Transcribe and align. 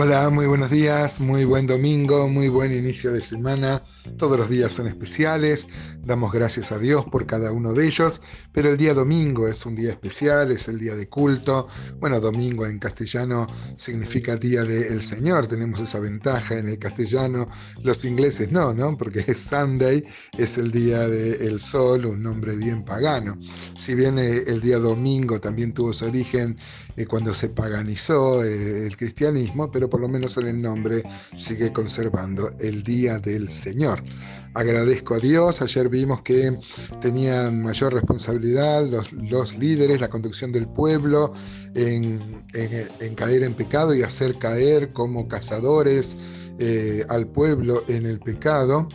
Hola, 0.00 0.30
muy 0.30 0.46
buenos 0.46 0.70
días, 0.70 1.18
muy 1.18 1.44
buen 1.44 1.66
domingo, 1.66 2.28
muy 2.28 2.48
buen 2.48 2.72
inicio 2.72 3.10
de 3.10 3.20
semana. 3.20 3.82
Todos 4.16 4.38
los 4.38 4.48
días 4.48 4.70
son 4.70 4.86
especiales, 4.86 5.66
damos 6.08 6.32
gracias 6.32 6.72
a 6.72 6.78
Dios 6.78 7.04
por 7.04 7.26
cada 7.26 7.52
uno 7.52 7.74
de 7.74 7.86
ellos, 7.86 8.22
pero 8.50 8.70
el 8.70 8.78
día 8.78 8.94
domingo 8.94 9.46
es 9.46 9.66
un 9.66 9.76
día 9.76 9.90
especial, 9.90 10.50
es 10.50 10.66
el 10.66 10.78
día 10.78 10.96
de 10.96 11.06
culto. 11.06 11.68
Bueno, 12.00 12.18
domingo 12.18 12.64
en 12.64 12.78
castellano 12.78 13.46
significa 13.76 14.36
día 14.36 14.64
del 14.64 15.02
Señor, 15.02 15.46
tenemos 15.46 15.80
esa 15.80 16.00
ventaja 16.00 16.56
en 16.56 16.70
el 16.70 16.78
castellano, 16.78 17.46
los 17.82 18.06
ingleses 18.06 18.50
no, 18.50 18.72
¿no? 18.72 18.96
Porque 18.96 19.22
es 19.26 19.38
Sunday, 19.38 20.02
es 20.36 20.56
el 20.56 20.72
día 20.72 21.06
del 21.06 21.60
sol, 21.60 22.06
un 22.06 22.22
nombre 22.22 22.56
bien 22.56 22.86
pagano. 22.86 23.38
Si 23.76 23.94
bien 23.94 24.18
eh, 24.18 24.44
el 24.46 24.62
día 24.62 24.78
domingo 24.78 25.38
también 25.40 25.74
tuvo 25.74 25.92
su 25.92 26.06
origen 26.06 26.56
eh, 26.96 27.04
cuando 27.04 27.34
se 27.34 27.50
paganizó 27.50 28.42
eh, 28.42 28.86
el 28.86 28.96
cristianismo, 28.96 29.70
pero 29.70 29.90
por 29.90 30.00
lo 30.00 30.08
menos 30.08 30.38
en 30.38 30.46
el 30.46 30.62
nombre 30.62 31.02
sigue 31.36 31.70
conservando 31.70 32.50
el 32.58 32.82
Día 32.82 33.18
del 33.18 33.50
Señor. 33.50 34.02
Agradezco 34.58 35.14
a 35.14 35.20
Dios, 35.20 35.62
ayer 35.62 35.88
vimos 35.88 36.22
que 36.22 36.58
tenían 37.00 37.62
mayor 37.62 37.94
responsabilidad 37.94 38.88
los, 38.88 39.56
líderes, 39.56 40.00
la 40.00 40.08
conducción 40.08 40.50
del 40.50 40.66
pueblo 40.66 41.32
en, 41.76 42.42
caer 43.14 43.44
en 43.44 43.54
pecado 43.54 43.94
y 43.94 44.02
hacer 44.02 44.36
caer 44.36 44.92
como 44.92 45.28
cazadores 45.28 46.16
eh, 46.58 47.06
al 47.08 47.28
pueblo 47.28 47.84
en 47.86 48.04
el 48.04 48.18
pecado. 48.18 48.88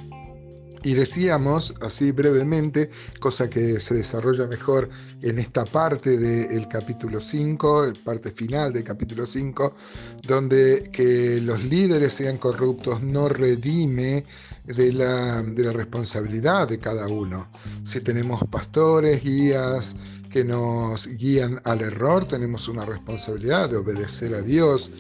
Y 0.84 0.96
decíamos, 0.96 1.74
así 1.82 2.12
brevemente, 2.12 2.90
cosa 3.22 3.50
que 3.50 3.80
se 3.80 3.94
desarrolla 3.94 4.48
mejor 4.48 4.90
en 5.22 5.40
esta 5.40 5.64
parte 5.64 6.18
del 6.18 6.68
capítulo 6.68 7.22
5, 7.22 7.94
parte 8.04 8.32
final 8.32 8.74
del 8.74 8.84
capítulo 8.84 9.26
5, 9.26 9.74
donde 10.28 10.90
que 10.92 11.40
los 11.42 11.64
líderes 11.64 12.12
sean 12.12 12.38
corruptos 12.38 13.02
no 13.02 13.30
redime 13.30 14.26
de 14.66 14.92
la, 14.92 15.42
de 15.42 15.64
la 15.64 15.72
responsabilidad 15.72 16.68
de 16.68 16.80
cada 16.80 17.08
uno. 17.08 17.48
Si 17.86 18.02
tenemos 18.02 18.44
pastores, 18.52 19.24
guías, 19.24 19.96
que 20.30 20.44
nos 20.44 21.08
guían 21.08 21.62
al 21.64 21.82
error, 21.82 22.26
tenemos 22.26 22.68
una 22.68 22.86
responsabilidad 22.86 23.70
de 23.70 23.78
obedecer 23.78 24.34
a 24.34 24.42
Dios 24.42 24.92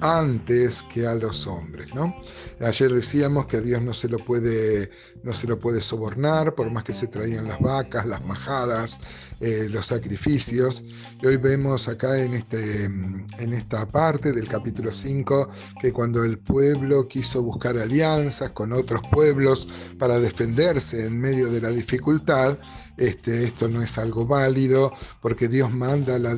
antes 0.00 0.82
que 0.82 1.06
a 1.06 1.14
los 1.14 1.46
hombres. 1.46 1.94
¿no? 1.94 2.14
Ayer 2.60 2.92
decíamos 2.92 3.46
que 3.46 3.58
a 3.58 3.60
Dios 3.60 3.82
no 3.82 3.94
se, 3.94 4.08
lo 4.08 4.18
puede, 4.18 4.90
no 5.22 5.32
se 5.32 5.46
lo 5.46 5.58
puede 5.58 5.80
sobornar, 5.82 6.54
por 6.54 6.70
más 6.70 6.84
que 6.84 6.92
se 6.92 7.06
traían 7.06 7.48
las 7.48 7.60
vacas, 7.60 8.06
las 8.06 8.24
majadas, 8.24 9.00
eh, 9.40 9.68
los 9.70 9.86
sacrificios. 9.86 10.84
Y 11.20 11.26
hoy 11.26 11.36
vemos 11.36 11.88
acá 11.88 12.18
en, 12.18 12.34
este, 12.34 12.84
en 12.84 13.52
esta 13.52 13.86
parte 13.86 14.32
del 14.32 14.48
capítulo 14.48 14.92
5 14.92 15.48
que 15.80 15.92
cuando 15.92 16.24
el 16.24 16.38
pueblo 16.38 17.08
quiso 17.08 17.42
buscar 17.42 17.78
alianzas 17.78 18.50
con 18.50 18.72
otros 18.72 19.00
pueblos 19.10 19.68
para 19.98 20.20
defenderse 20.20 21.06
en 21.06 21.20
medio 21.20 21.50
de 21.50 21.60
la 21.60 21.70
dificultad, 21.70 22.58
este, 22.96 23.44
esto 23.44 23.68
no 23.68 23.82
es 23.82 23.98
algo 23.98 24.26
válido, 24.26 24.92
porque 25.20 25.48
Dios 25.48 25.72
manda 25.72 26.18
la, 26.18 26.34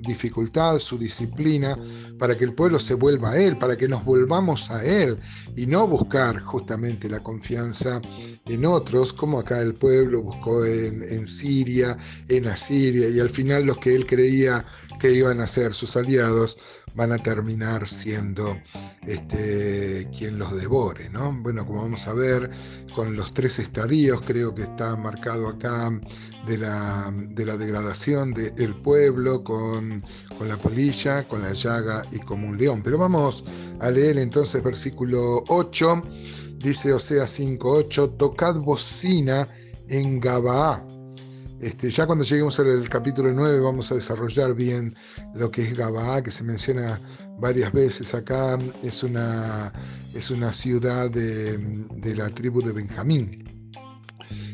dificultad, 0.00 0.78
su 0.78 0.98
disciplina, 0.98 1.78
para 2.18 2.36
que 2.36 2.44
el 2.44 2.52
pueblo 2.52 2.78
se 2.78 2.94
vuelva 2.94 3.32
a 3.32 3.38
Él, 3.38 3.58
para 3.58 3.76
que 3.76 3.88
nos 3.88 4.04
volvamos 4.04 4.70
a 4.70 4.84
Él 4.84 5.18
y 5.56 5.66
no 5.66 5.86
buscar 5.86 6.40
justamente 6.40 7.08
la 7.08 7.20
confianza 7.20 8.00
en 8.46 8.66
otros, 8.66 9.12
como 9.12 9.38
acá 9.38 9.60
el 9.60 9.74
pueblo 9.74 10.22
buscó 10.22 10.64
en, 10.64 11.02
en 11.02 11.26
Siria, 11.26 11.96
en 12.28 12.46
Asiria, 12.46 13.08
y 13.08 13.20
al 13.20 13.30
final 13.30 13.64
los 13.66 13.78
que 13.78 13.94
Él 13.94 14.06
creía 14.06 14.64
que 14.98 15.12
iban 15.12 15.40
a 15.40 15.46
ser 15.46 15.74
sus 15.74 15.96
aliados 15.96 16.58
van 16.94 17.12
a 17.12 17.18
terminar 17.18 17.86
siendo 17.86 18.56
este, 19.06 20.08
quien 20.16 20.38
los 20.38 20.54
devore. 20.54 21.10
¿no? 21.10 21.32
Bueno, 21.42 21.66
como 21.66 21.82
vamos 21.82 22.06
a 22.06 22.14
ver, 22.14 22.50
con 22.94 23.16
los 23.16 23.34
tres 23.34 23.58
estadios, 23.58 24.20
creo 24.24 24.54
que 24.54 24.62
está 24.62 24.96
marcado 24.96 25.48
acá 25.48 25.90
de 26.46 26.58
la, 26.58 27.12
de 27.12 27.44
la 27.44 27.56
degradación 27.56 28.32
del 28.32 28.76
pueblo, 28.76 29.42
con, 29.42 30.04
la 30.46 30.56
polilla, 30.56 31.26
con 31.26 31.42
la 31.42 31.52
llaga 31.52 32.04
y 32.12 32.18
como 32.18 32.48
un 32.48 32.58
león. 32.58 32.82
Pero 32.82 32.98
vamos 32.98 33.44
a 33.80 33.90
leer 33.90 34.18
entonces 34.18 34.62
versículo 34.62 35.42
8, 35.48 36.02
dice 36.58 36.92
Osea 36.92 37.24
5.8, 37.24 38.16
tocad 38.16 38.56
bocina 38.56 39.48
en 39.88 40.20
Gabaá 40.20 40.93
este, 41.64 41.88
ya 41.88 42.06
cuando 42.06 42.24
lleguemos 42.24 42.58
al 42.60 42.86
capítulo 42.90 43.32
9 43.32 43.58
vamos 43.60 43.90
a 43.90 43.94
desarrollar 43.94 44.52
bien 44.52 44.94
lo 45.34 45.50
que 45.50 45.62
es 45.62 45.74
Gabaa, 45.74 46.22
que 46.22 46.30
se 46.30 46.44
menciona 46.44 47.00
varias 47.38 47.72
veces 47.72 48.14
acá. 48.14 48.58
Es 48.82 49.02
una, 49.02 49.72
es 50.12 50.30
una 50.30 50.52
ciudad 50.52 51.10
de, 51.10 52.14
la 52.14 52.28
tribu 52.28 52.60
de 52.60 52.72
Benjamín, 52.72 53.44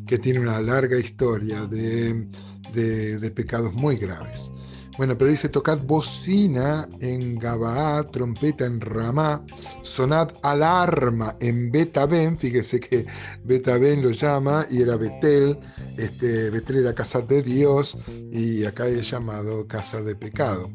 que 0.06 0.18
tiene 0.18 0.38
una 0.38 0.60
larga 0.60 0.98
historia 0.98 1.66
de, 1.66 2.28
de 2.72 3.30
pecados 3.32 3.74
muy 3.74 3.96
graves. 3.96 4.52
Bueno, 5.00 5.16
pero 5.16 5.30
dice, 5.30 5.48
tocad 5.48 5.78
bocina 5.78 6.86
en 7.00 7.38
Gabaa, 7.38 8.02
trompeta 8.02 8.66
en 8.66 8.82
Ramá, 8.82 9.42
sonad 9.80 10.30
alarma 10.42 11.36
en 11.40 11.72
Betabén, 11.72 12.36
fíjese 12.36 12.80
que 12.80 13.06
Betabén 13.42 14.02
lo 14.02 14.10
llama 14.10 14.66
y 14.70 14.82
era 14.82 14.98
Betel, 14.98 15.58
este, 15.96 16.50
Betel 16.50 16.80
era 16.80 16.92
casa 16.92 17.22
de 17.22 17.42
Dios 17.42 17.96
y 18.30 18.66
acá 18.66 18.88
es 18.88 19.10
llamado 19.10 19.66
casa 19.66 20.02
de 20.02 20.14
pecado 20.14 20.70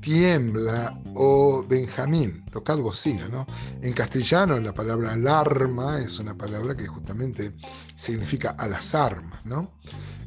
tiembla 0.00 0.98
o 1.14 1.64
Benjamín, 1.68 2.44
tocad 2.50 2.78
bocina, 2.78 3.28
¿no? 3.28 3.46
En 3.82 3.92
castellano 3.92 4.58
la 4.58 4.72
palabra 4.72 5.12
alarma 5.12 6.00
es 6.00 6.18
una 6.18 6.34
palabra 6.34 6.74
que 6.74 6.86
justamente 6.86 7.52
significa 7.96 8.50
a 8.58 8.66
las 8.66 8.94
armas, 8.94 9.44
¿no? 9.44 9.72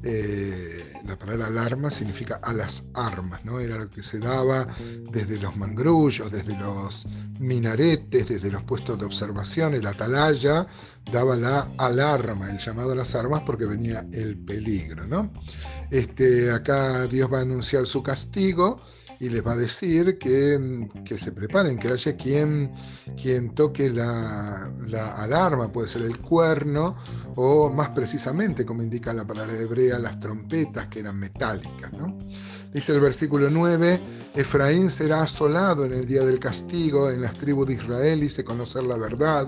Eh, 0.06 0.94
la 1.08 1.18
palabra 1.18 1.48
alarma 1.48 1.90
significa 1.90 2.42
a 2.44 2.52
las 2.52 2.84
armas, 2.94 3.46
¿no? 3.46 3.62
Era 3.62 3.78
lo 3.78 3.90
que 3.90 4.04
se 4.04 4.20
daba 4.20 4.68
desde 5.12 5.40
los 5.40 5.56
mangrullos, 5.56 6.30
desde 6.30 6.58
los 6.58 7.08
minaretes, 7.40 8.28
desde 8.28 8.52
los 8.52 8.64
puestos 8.64 9.00
de 9.00 9.06
observación, 9.06 9.74
el 9.74 9.88
atalaya 9.88 10.68
daba 11.10 11.38
la 11.38 11.70
alarma, 11.78 12.52
el 12.52 12.58
llamado 12.58 12.92
a 12.92 12.96
las 12.96 13.16
armas 13.16 13.44
porque 13.46 13.66
venía 13.66 14.06
el 14.12 14.38
peligro, 14.38 15.08
¿no? 15.08 15.32
Este, 15.90 16.52
acá 16.52 17.08
Dios 17.08 17.32
va 17.32 17.40
a 17.40 17.42
anunciar 17.42 17.86
su 17.86 18.04
castigo 18.04 18.82
y 19.20 19.30
les 19.30 19.46
va 19.46 19.54
a 19.54 19.56
decir 19.56 20.18
que, 20.18 21.18
se 21.18 21.32
preparen, 21.32 21.78
que 21.78 21.90
haya 21.90 22.16
quien, 22.16 22.72
quien 23.22 23.54
toque 23.54 23.90
la, 23.90 24.70
alarma, 25.18 25.72
puede 25.72 25.88
ser 25.88 26.04
el 26.04 26.20
cuerno, 26.20 26.96
o 27.36 27.70
más 27.70 27.90
precisamente, 27.90 28.66
como 28.66 28.84
indica 28.84 29.14
la 29.14 29.26
palabra 29.26 29.58
hebrea, 29.58 30.00
las 30.00 30.20
trompetas 30.20 30.88
que 30.88 31.00
eran 31.00 31.20
metálicas. 31.20 31.92
Dice 32.74 32.92
el 32.92 33.02
versículo 33.02 33.50
9, 33.50 34.02
Efraín 34.36 34.90
será 34.90 35.22
asolado 35.22 35.86
en 35.86 35.94
el 35.94 36.08
día 36.08 36.26
del 36.26 36.40
castigo, 36.40 37.12
en 37.12 37.22
las 37.22 37.34
tribus 37.38 37.68
de 37.68 37.76
Israel 37.76 38.24
hice 38.24 38.44
conocer 38.44 38.84
la 38.84 38.98
verdad. 38.98 39.48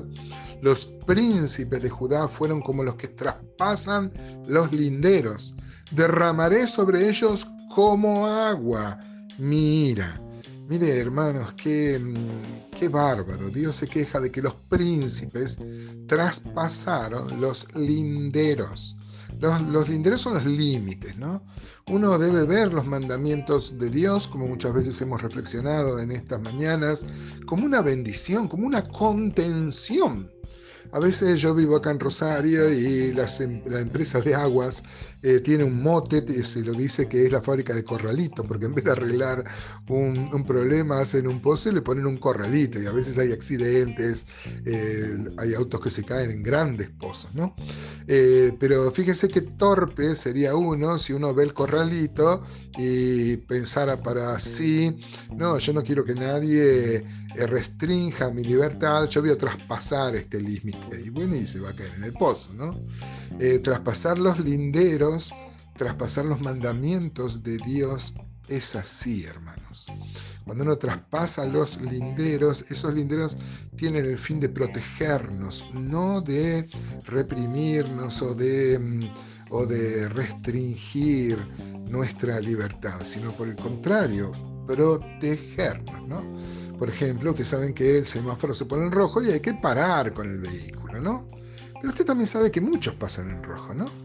Los 0.62 0.86
príncipes 0.86 1.82
de 1.82 1.90
Judá 1.90 2.28
fueron 2.28 2.62
como 2.62 2.84
los 2.84 2.96
que 2.96 3.08
traspasan 3.08 4.12
los 4.48 4.72
linderos. 4.72 5.56
Derramaré 5.92 6.68
sobre 6.68 7.10
ellos 7.10 7.48
como 7.74 8.28
agua 8.28 9.00
Mira, 9.38 10.18
mire 10.70 10.98
hermanos, 10.98 11.54
qué, 11.54 12.00
mm, 12.00 12.70
qué 12.72 12.88
bárbaro. 12.88 13.50
Dios 13.50 13.76
se 13.76 13.88
queja 13.88 14.20
de 14.22 14.32
que 14.32 14.42
los 14.42 14.56
príncipes 14.56 15.60
traspasaron 16.08 17.42
los 17.42 17.68
linderos. 17.76 18.98
Los, 19.40 19.62
los, 19.64 19.90
linderos 19.90 20.22
son 20.22 20.36
los 20.36 20.46
límites, 20.46 21.18
¿no? 21.18 21.44
Uno 21.88 22.18
debe 22.18 22.46
ver 22.46 22.72
los 22.72 22.86
mandamientos 22.86 23.78
de 23.78 23.90
Dios, 23.90 24.30
como 24.30 24.48
muchas 24.48 24.74
veces 24.74 25.02
hemos 25.02 25.22
reflexionado 25.22 26.00
en 26.00 26.12
estas 26.14 26.42
mañanas, 26.42 27.06
como 27.46 27.66
una 27.66 27.82
bendición, 27.82 28.48
como 28.48 28.66
una 28.66 28.88
contención 28.88 30.30
a 30.92 31.00
veces 31.00 31.42
yo 31.42 31.54
vivo 31.54 31.76
acá 31.76 31.92
en 31.92 32.00
Rosario 32.00 32.72
y 32.72 33.10
em, 33.40 33.62
la 33.66 33.80
empresa 33.82 34.22
de 34.22 34.34
aguas 34.34 34.84
eh, 35.28 35.40
tiene 35.40 35.64
un 35.64 35.82
mote, 35.82 36.22
se 36.44 36.62
lo 36.62 36.74
dice 36.74 37.08
que 37.08 37.26
es 37.26 37.32
la 37.32 37.42
fábrica 37.42 37.74
de 37.74 37.84
corralito, 37.84 38.44
porque 38.44 38.68
en 38.68 38.76
vez 38.76 38.86
de 38.86 38.92
arreglar 38.92 39.44
un, 39.88 40.44
problema 40.46 41.00
hacen 41.00 41.26
un 41.26 41.42
pozo 41.42 41.70
y 41.70 41.74
le 41.74 41.82
ponen 41.82 42.06
un 42.06 42.18
corralito 42.18 42.80
y 42.80 42.86
a 42.86 42.92
veces 42.92 43.18
hay 43.18 43.32
accidentes, 43.32 44.24
eh, 44.66 45.26
hay 45.38 45.56
autos 45.56 45.80
que 45.80 45.90
se 45.90 46.04
caen 46.04 46.30
en 46.30 46.44
grandes 46.44 46.92
pozos, 46.92 47.34
¿no? 47.34 47.56
Eh, 48.08 48.56
pero 48.60 48.92
fíjese 48.92 49.28
que 49.28 49.42
torpe 49.42 50.14
sería 50.14 50.56
uno 50.56 51.00
si 51.00 51.12
uno 51.12 51.34
ve 51.34 51.46
el 51.46 51.56
corralito 51.56 52.44
y 52.78 53.38
pensara 53.38 54.04
para 54.04 54.40
sí, 54.40 54.96
no, 55.36 55.58
yo 55.58 55.74
no 55.74 55.82
quiero 55.82 56.06
que 56.06 56.14
nadie 56.14 57.04
restrinja 57.36 58.30
mi 58.30 58.44
libertad, 58.44 59.10
yo 59.10 59.22
voy 59.22 59.32
a 59.32 59.38
traspasar 59.38 60.16
este 60.16 60.40
límite. 60.40 61.02
Y 61.04 61.10
bueno, 61.10 61.36
y 61.36 61.48
se 61.48 61.60
va 61.60 61.72
a 61.72 61.76
caer 61.76 61.96
en 61.98 62.04
el 62.04 62.14
pozo, 62.14 62.54
¿no? 62.54 62.80
traspasar 63.62 64.18
los 64.18 64.40
linderos 64.40 65.15
traspasar 65.78 66.26
los 66.26 66.42
mandamientos 66.42 67.44
de 67.44 67.58
Dios 67.58 68.16
es 68.48 68.76
así, 68.76 69.26
hermanos. 69.26 69.88
Cuando 70.46 70.64
uno 70.64 70.78
traspasa 70.78 71.46
los 71.46 71.82
linderos, 71.82 72.66
esos 72.70 72.94
linderos 72.94 73.38
tienen 73.76 74.06
el 74.06 74.18
fin 74.18 74.40
de 74.40 74.50
protegernos, 74.50 75.66
no 75.74 76.22
de 76.22 76.70
reprimirnos 77.06 78.22
o 78.22 78.36
de, 78.36 78.78
mm, 78.80 79.10
o 79.50 79.66
de 79.66 80.10
restringir 80.10 81.38
nuestra 81.90 82.40
libertad, 82.40 83.02
sino 83.04 83.32
por 83.32 83.48
el 83.48 83.56
contrario, 83.56 84.32
protegernos, 84.68 86.08
¿no? 86.08 86.24
Por 86.78 86.90
ejemplo, 86.90 87.32
ustedes 87.32 87.50
saben 87.50 87.74
que 87.74 88.00
el 88.00 88.06
semáforo 88.06 88.54
se 88.54 88.66
pone 88.66 88.86
en 88.86 88.92
rojo 88.92 89.24
y 89.24 89.32
hay 89.32 89.40
que 89.40 89.54
parar 89.54 90.14
con 90.14 90.30
el 90.30 90.40
vehículo, 90.40 91.00
¿no? 91.00 91.28
Pero 91.74 91.90
usted 91.90 92.06
también 92.06 92.28
sabe 92.28 92.52
que 92.52 92.62
muchos 92.62 92.96
pasan 92.96 93.30
en 93.30 93.44
rojo, 93.44 93.74
¿no? 93.74 94.05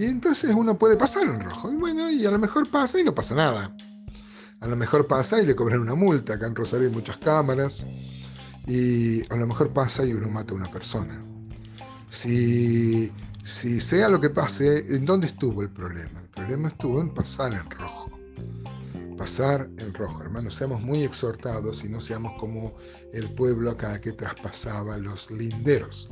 Y 0.00 0.06
entonces 0.06 0.54
uno 0.54 0.78
puede 0.78 0.96
pasar 0.96 1.24
en 1.24 1.40
rojo. 1.40 1.70
Y 1.70 1.76
bueno, 1.76 2.10
y 2.10 2.24
a 2.24 2.30
lo 2.30 2.38
mejor 2.38 2.66
pasa 2.70 2.98
y 2.98 3.04
no 3.04 3.14
pasa 3.14 3.34
nada. 3.34 3.76
A 4.60 4.66
lo 4.66 4.74
mejor 4.74 5.06
pasa 5.06 5.42
y 5.42 5.44
le 5.44 5.54
cobran 5.54 5.80
una 5.80 5.94
multa. 5.94 6.34
Acá 6.34 6.46
en 6.46 6.54
Rosario 6.54 6.88
hay 6.88 6.94
muchas 6.94 7.18
cámaras. 7.18 7.84
Y 8.66 9.30
a 9.30 9.36
lo 9.36 9.46
mejor 9.46 9.74
pasa 9.74 10.02
y 10.06 10.14
uno 10.14 10.28
mata 10.28 10.54
a 10.54 10.56
una 10.56 10.70
persona. 10.70 11.20
Si, 12.08 13.12
si 13.44 13.78
sea 13.78 14.08
lo 14.08 14.18
que 14.22 14.30
pase, 14.30 14.86
¿en 14.88 15.04
dónde 15.04 15.26
estuvo 15.26 15.60
el 15.60 15.68
problema? 15.68 16.18
El 16.18 16.28
problema 16.28 16.68
estuvo 16.68 17.02
en 17.02 17.12
pasar 17.12 17.52
en 17.52 17.68
rojo 17.68 18.19
pasar 19.20 19.68
en 19.76 19.92
rojo. 19.92 20.22
Hermanos, 20.22 20.54
seamos 20.54 20.80
muy 20.80 21.04
exhortados 21.04 21.84
y 21.84 21.90
no 21.90 22.00
seamos 22.00 22.40
como 22.40 22.72
el 23.12 23.28
pueblo 23.34 23.70
acá 23.70 24.00
que 24.00 24.12
traspasaba 24.12 24.96
los 24.96 25.30
linderos. 25.30 26.08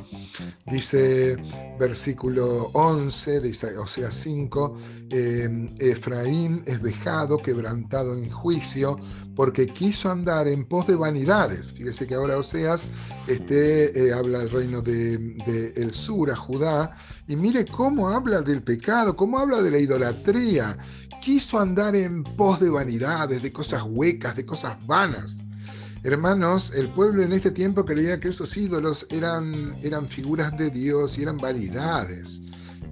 Dice 0.66 1.38
versículo 1.81 2.69
11 2.75 3.40
de 3.40 3.78
Oseas 3.78 4.12
5, 4.12 4.78
eh, 5.08 5.75
Efraín 5.78 6.62
es 6.66 6.82
vejado, 6.82 7.38
quebrantado 7.38 8.14
en 8.14 8.28
juicio, 8.28 8.99
porque 9.34 9.64
quiso 9.64 10.10
andar 10.10 10.46
en 10.46 10.66
pos 10.66 10.87
de 10.87 10.96
vanidades. 10.96 11.72
Fíjese 11.72 12.06
que 12.06 12.14
ahora 12.14 12.37
Oseas 12.37 12.88
este, 13.26 14.06
eh, 14.08 14.12
habla 14.12 14.40
del 14.40 14.50
reino 14.50 14.82
del 14.82 15.38
de, 15.46 15.72
el 15.76 15.94
sur, 15.94 16.31
a 16.31 16.37
Judá, 16.37 16.94
y 17.26 17.37
mire 17.37 17.64
cómo 17.64 18.10
habla 18.10 18.43
del 18.43 18.62
pecado, 18.62 19.16
cómo 19.16 19.38
habla 19.38 19.62
de 19.62 19.70
la 19.70 19.78
idolatría 19.78 20.76
quiso 21.20 21.59
andar 21.59 21.94
en 21.97 22.23
pos 22.25 22.61
de 22.61 22.70
vanidades, 22.70 23.43
de 23.43 23.53
cosas 23.53 23.82
huecas, 23.87 24.37
de 24.37 24.44
cosas 24.44 24.76
vanas. 24.87 25.44
Hermanos, 26.03 26.73
el 26.76 26.93
pueblo 26.93 27.23
en 27.23 27.32
este 27.32 27.50
tiempo 27.50 27.85
creía 27.85 28.20
que 28.20 28.29
esos 28.29 28.56
ídolos 28.56 29.06
eran, 29.11 29.75
eran 29.82 30.09
figuras 30.09 30.56
de 30.56 30.70
Dios 30.70 31.19
y 31.19 31.23
eran 31.23 31.38
vanidades. 31.38 32.43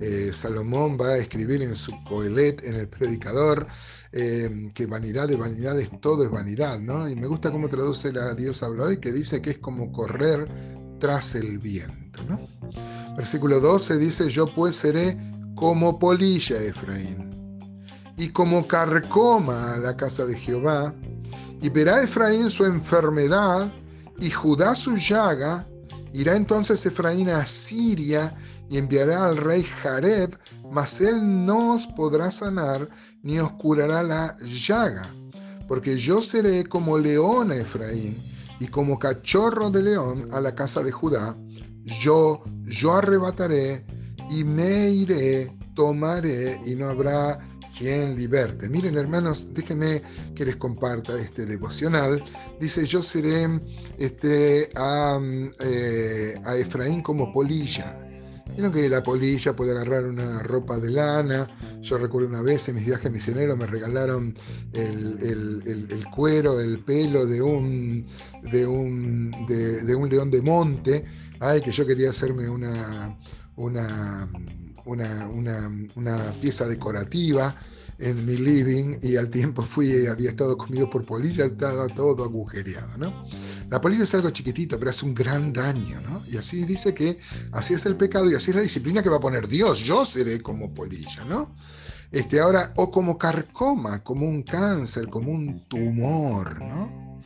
Eh, 0.01 0.31
Salomón 0.33 0.99
va 1.01 1.11
a 1.11 1.17
escribir 1.19 1.63
en 1.63 1.75
su 1.75 1.93
Coelet, 2.05 2.63
en 2.65 2.75
el 2.75 2.89
predicador, 2.89 3.67
eh, 4.13 4.69
que 4.75 4.87
vanidad 4.87 5.29
de 5.29 5.37
vanidades, 5.37 5.91
todo 6.01 6.25
es 6.25 6.31
vanidad, 6.31 6.79
¿no? 6.81 7.09
Y 7.09 7.15
me 7.17 7.27
gusta 7.27 7.51
cómo 7.51 7.69
traduce 7.69 8.13
la 8.13 8.35
Dios 8.35 8.63
habló 8.63 8.85
hoy, 8.85 8.99
que 8.99 9.13
dice 9.13 9.41
que 9.41 9.51
es 9.51 9.59
como 9.59 9.93
correr 9.93 10.49
tras 10.99 11.35
el 11.35 11.59
viento, 11.59 12.23
¿no? 12.29 12.41
Versículo 13.17 13.61
12 13.61 13.97
dice, 13.99 14.29
yo 14.29 14.47
pues 14.47 14.77
seré 14.77 15.17
como 15.55 15.99
polilla, 15.99 16.61
Efraín 16.61 17.26
y 18.17 18.29
como 18.31 18.67
carcoma 18.67 19.75
a 19.75 19.79
la 19.79 19.97
casa 19.97 20.25
de 20.25 20.39
Jehová, 20.39 20.95
y 21.61 21.69
verá 21.69 22.03
Efraín 22.03 22.51
su 22.51 22.65
enfermedad 22.65 23.73
y 24.19 24.31
Judá 24.31 24.75
su 24.75 24.97
llaga, 24.97 25.67
irá 26.13 26.37
entonces 26.37 26.85
Efraín 26.87 27.29
a 27.29 27.45
Siria 27.45 28.35
y 28.69 28.79
enviará 28.79 29.27
al 29.27 29.37
rey 29.37 29.63
Jareb, 29.63 30.37
mas 30.71 31.01
él 31.01 31.47
no 31.47 31.75
os 31.75 31.87
podrá 31.87 32.31
sanar 32.31 32.89
ni 33.23 33.39
os 33.39 33.53
curará 33.53 34.03
la 34.03 34.37
llaga, 34.37 35.07
porque 35.69 35.99
yo 35.99 36.21
seré 36.21 36.65
como 36.65 36.99
león 36.99 37.53
a 37.53 37.57
Efraín 37.57 38.17
y 38.61 38.69
como 38.69 38.99
cachorro 38.99 39.71
de 39.71 39.83
león 39.83 40.29
a 40.33 40.41
la 40.41 40.55
casa 40.55 40.83
de 40.83 40.93
Judá, 40.93 41.37
yo, 42.01 42.43
yo 42.65 42.95
arrebataré 42.95 43.85
y 44.31 44.45
me 44.45 44.91
iré, 44.91 45.53
tomaré 45.75 46.59
y 46.65 46.75
no 46.75 46.89
habrá 46.89 47.39
quien 47.77 48.17
liberte. 48.17 48.69
Miren 48.69 48.97
hermanos, 48.97 49.49
déjenme 49.53 50.03
que 50.35 50.45
les 50.45 50.57
comparta 50.57 51.19
este 51.21 51.45
devocional. 51.45 52.23
Dice, 52.61 52.85
yo 52.87 53.03
seré 53.03 53.49
este, 53.99 54.71
a, 54.75 55.21
eh, 55.61 56.35
a 56.45 56.57
Efraín 56.57 57.03
como 57.03 57.33
polilla. 57.33 58.03
Vieron 58.55 58.73
que 58.73 58.89
la 58.89 59.03
polilla 59.03 59.55
puede 59.55 59.73
agarrar 59.73 60.07
una 60.07 60.43
ropa 60.43 60.79
de 60.79 60.91
lana. 60.91 61.49
Yo 61.83 61.99
recuerdo 61.99 62.29
una 62.29 62.41
vez 62.41 62.69
en 62.69 62.77
mis 62.77 62.87
viajes 62.87 63.13
misioneros 63.13 63.59
me 63.59 63.67
regalaron 63.67 64.35
el, 64.73 66.05
cuero, 66.15 66.59
el 66.61 66.79
pelo 66.79 67.27
de 67.27 67.43
un, 67.43 68.07
de 68.51 68.67
un, 68.67 69.31
de, 69.47 69.95
un 69.95 70.09
león 70.09 70.31
de 70.31 70.41
monte. 70.41 71.05
Ay, 71.39 71.61
que 71.61 71.71
yo 71.71 71.87
quería 71.87 72.11
hacerme 72.11 72.49
una, 72.49 73.15
una 73.57 74.27
una, 74.87 76.33
pieza 76.41 76.67
decorativa 76.67 77.55
en 77.99 78.27
mi 78.27 78.37
living 78.37 78.99
y 79.03 79.17
al 79.17 79.31
tiempo 79.31 79.63
fui, 79.63 80.07
había 80.07 80.31
estado 80.31 80.57
comido 80.57 80.89
por 80.89 81.05
polilla, 81.05 81.47
estaba 81.47 81.89
todo 81.89 82.25
agujereado, 82.25 82.99
¿no? 82.99 83.27
La 83.71 83.81
polilla 83.81 84.05
es 84.05 84.15
algo 84.15 84.31
chiquitito, 84.31 84.79
pero 84.79 84.91
hace 84.91 85.07
un 85.07 85.15
gran 85.15 85.53
daño, 85.53 86.01
¿no? 86.03 86.23
Y 86.29 86.37
así 86.37 86.65
dice 86.65 86.93
que 86.93 87.19
así 87.53 87.75
es 87.75 87.87
el 87.87 87.97
pecado 87.97 88.31
y 88.31 88.35
así 88.35 88.51
es 88.51 88.57
la 88.57 88.63
disciplina 88.63 89.03
que 89.03 89.09
va 89.09 89.17
a 89.17 89.21
poner 89.21 89.49
Dios. 89.49 89.79
Yo 89.79 90.05
seré 90.05 90.43
como 90.43 90.75
polilla, 90.75 91.25
¿no? 91.25 91.55
Este, 92.13 92.39
ahora, 92.39 92.73
o 92.77 92.91
como 92.91 93.19
carcoma, 93.19 94.03
como 94.05 94.27
un 94.27 94.43
cáncer, 94.43 95.09
como 95.09 95.33
un 95.33 95.67
tumor, 95.67 96.61
¿no? 96.61 97.23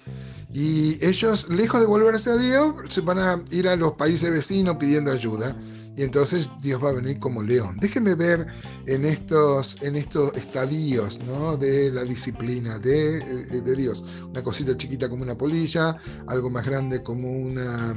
Y 0.53 1.05
ellos, 1.05 1.49
lejos 1.49 1.81
de 1.81 1.87
volverse 1.87 2.31
a 2.31 2.37
Dios, 2.37 2.75
se 2.89 3.01
van 3.03 3.19
a 3.19 3.43
ir 3.51 3.69
a 3.69 3.77
los 3.77 3.93
países 3.93 4.31
vecinos 4.31 4.77
pidiendo 4.77 5.12
ayuda 5.12 5.57
y 5.96 6.02
entonces 6.02 6.48
Dios 6.62 6.82
va 6.82 6.90
a 6.90 6.92
venir 6.92 7.19
como 7.19 7.42
león. 7.42 7.76
Déjenme 7.81 8.14
ver 8.14 8.46
en 8.87 9.04
estos, 9.04 9.82
en 9.82 9.96
estos 9.96 10.34
estadios 10.34 11.20
de 11.58 11.90
la 11.90 12.04
disciplina 12.04 12.78
de, 12.78 13.19
eh, 13.19 13.60
de, 13.60 13.76
Dios. 13.76 14.04
Una 14.28 14.42
cosita 14.42 14.76
chiquita 14.76 15.08
como 15.08 15.22
una 15.22 15.37
polilla, 15.37 15.96
algo 16.26 16.48
más 16.48 16.64
grande 16.64 17.02
como, 17.02 17.31
una, 17.31 17.94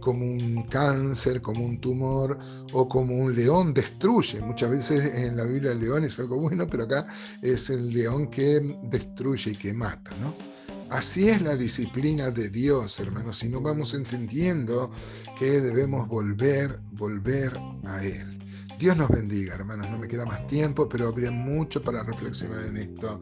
como 0.00 0.24
un 0.24 0.64
cáncer, 0.64 1.40
como 1.40 1.64
un 1.64 1.80
tumor 1.80 2.38
o 2.72 2.88
como 2.88 3.16
un 3.16 3.34
león 3.34 3.72
destruye. 3.72 4.40
Muchas 4.40 4.70
veces 4.70 5.14
en 5.14 5.36
la 5.36 5.44
Biblia 5.44 5.72
el 5.72 5.80
león 5.80 6.04
es 6.04 6.18
algo 6.18 6.38
bueno, 6.38 6.66
pero 6.66 6.84
acá 6.84 7.06
es 7.40 7.70
el 7.70 7.90
león 7.90 8.28
que 8.28 8.60
destruye 8.82 9.52
y 9.52 9.56
que 9.56 9.72
mata. 9.72 10.10
¿no? 10.20 10.47
Así 10.90 11.28
es 11.28 11.42
la 11.42 11.54
disciplina 11.54 12.30
de 12.30 12.48
Dios, 12.48 12.98
hermanos, 12.98 13.38
si 13.38 13.48
no 13.48 13.60
vamos 13.60 13.92
entendiendo 13.92 14.90
que 15.38 15.60
debemos 15.60 16.08
volver, 16.08 16.80
volver 16.92 17.58
a 17.84 18.02
Él. 18.02 18.38
Dios 18.78 18.96
nos 18.96 19.08
bendiga, 19.08 19.54
hermanos. 19.54 19.90
No 19.90 19.98
me 19.98 20.06
queda 20.06 20.24
más 20.24 20.46
tiempo, 20.46 20.88
pero 20.88 21.08
habría 21.08 21.30
mucho 21.30 21.82
para 21.82 22.04
reflexionar 22.04 22.64
en 22.64 22.76
esto. 22.76 23.20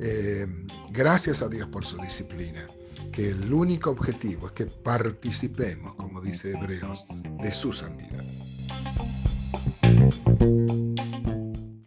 Eh, 0.00 0.46
gracias 0.90 1.42
a 1.42 1.48
Dios 1.48 1.68
por 1.68 1.84
su 1.84 1.96
disciplina. 1.98 2.66
Que 3.12 3.30
el 3.30 3.52
único 3.52 3.90
objetivo 3.90 4.48
es 4.48 4.52
que 4.52 4.66
participemos, 4.66 5.94
como 5.94 6.20
dice 6.20 6.50
Hebreos, 6.52 7.06
de 7.40 7.52
su 7.52 7.72
santidad. 7.72 8.24